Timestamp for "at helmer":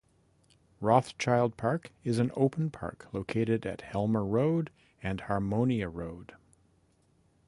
3.67-4.25